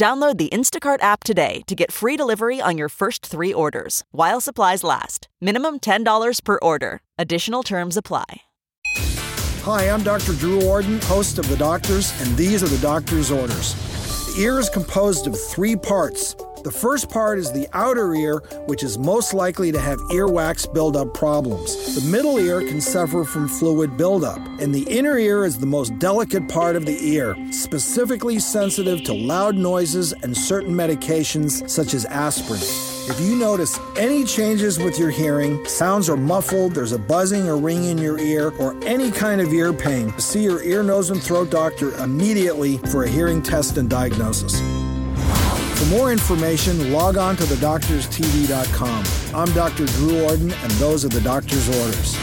Download 0.00 0.38
the 0.38 0.48
Instacart 0.48 1.02
app 1.02 1.24
today 1.24 1.60
to 1.66 1.74
get 1.74 1.92
free 1.92 2.16
delivery 2.16 2.58
on 2.58 2.78
your 2.78 2.88
first 2.88 3.26
three 3.26 3.52
orders 3.52 4.02
while 4.12 4.40
supplies 4.40 4.82
last. 4.82 5.28
Minimum 5.42 5.80
$10 5.80 6.42
per 6.42 6.58
order. 6.62 7.02
Additional 7.18 7.62
terms 7.62 7.98
apply. 7.98 8.40
Hi, 8.96 9.90
I'm 9.90 10.02
Dr. 10.02 10.32
Drew 10.32 10.62
Ordon, 10.62 11.02
host 11.02 11.38
of 11.38 11.46
The 11.50 11.56
Doctors, 11.58 12.18
and 12.22 12.34
these 12.34 12.62
are 12.62 12.68
the 12.68 12.78
doctor's 12.78 13.30
orders. 13.30 13.74
The 14.34 14.40
ear 14.40 14.58
is 14.58 14.70
composed 14.70 15.26
of 15.26 15.38
three 15.38 15.76
parts. 15.76 16.34
The 16.62 16.70
first 16.70 17.08
part 17.08 17.38
is 17.38 17.50
the 17.50 17.68
outer 17.72 18.14
ear, 18.14 18.42
which 18.66 18.82
is 18.82 18.98
most 18.98 19.32
likely 19.32 19.72
to 19.72 19.80
have 19.80 19.98
earwax 20.10 20.70
buildup 20.72 21.14
problems. 21.14 21.94
The 21.94 22.10
middle 22.10 22.38
ear 22.38 22.60
can 22.60 22.82
suffer 22.82 23.24
from 23.24 23.48
fluid 23.48 23.96
buildup, 23.96 24.36
and 24.60 24.74
the 24.74 24.82
inner 24.82 25.16
ear 25.16 25.46
is 25.46 25.58
the 25.58 25.64
most 25.64 25.98
delicate 25.98 26.48
part 26.50 26.76
of 26.76 26.84
the 26.84 26.98
ear, 27.14 27.34
specifically 27.50 28.38
sensitive 28.38 29.02
to 29.04 29.14
loud 29.14 29.56
noises 29.56 30.12
and 30.22 30.36
certain 30.36 30.74
medications 30.74 31.68
such 31.68 31.94
as 31.94 32.04
aspirin. 32.04 32.60
If 33.08 33.18
you 33.20 33.36
notice 33.36 33.80
any 33.96 34.24
changes 34.24 34.78
with 34.78 34.98
your 34.98 35.10
hearing, 35.10 35.64
sounds 35.64 36.10
are 36.10 36.16
muffled, 36.16 36.74
there's 36.74 36.92
a 36.92 36.98
buzzing 36.98 37.48
or 37.48 37.56
ring 37.56 37.84
in 37.84 37.96
your 37.96 38.18
ear, 38.18 38.50
or 38.58 38.76
any 38.84 39.10
kind 39.10 39.40
of 39.40 39.50
ear 39.52 39.72
pain, 39.72 40.16
see 40.18 40.42
your 40.42 40.62
ear, 40.62 40.82
nose, 40.82 41.08
and 41.08 41.22
throat 41.22 41.50
doctor 41.50 41.94
immediately 42.02 42.76
for 42.76 43.04
a 43.04 43.08
hearing 43.08 43.42
test 43.42 43.78
and 43.78 43.88
diagnosis. 43.88 44.60
For 45.80 45.86
more 45.86 46.12
information, 46.12 46.92
log 46.92 47.16
on 47.16 47.36
to 47.36 47.44
thedoctorstv.com. 47.44 49.04
I'm 49.34 49.50
Dr. 49.54 49.86
Drew 49.86 50.24
Ordon, 50.24 50.52
and 50.52 50.70
those 50.72 51.06
are 51.06 51.08
the 51.08 51.22
doctor's 51.22 51.66
orders. 51.80 52.18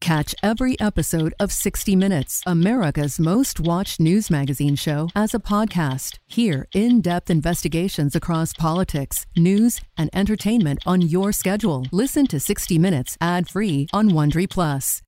Catch 0.00 0.34
every 0.42 0.76
episode 0.80 1.34
of 1.38 1.52
60 1.52 1.94
Minutes, 1.94 2.42
America's 2.44 3.20
most 3.20 3.60
watched 3.60 4.00
news 4.00 4.28
magazine 4.28 4.74
show, 4.74 5.08
as 5.14 5.34
a 5.34 5.38
podcast. 5.38 6.18
Hear 6.26 6.66
in 6.74 7.00
depth 7.00 7.30
investigations 7.30 8.16
across 8.16 8.52
politics, 8.52 9.24
news, 9.36 9.80
and 9.96 10.10
entertainment 10.12 10.80
on 10.84 11.02
your 11.02 11.30
schedule. 11.30 11.86
Listen 11.92 12.26
to 12.26 12.40
60 12.40 12.76
Minutes 12.76 13.16
ad 13.20 13.48
free 13.48 13.86
on 13.92 14.10
Wondery 14.10 14.50
Plus. 14.50 15.00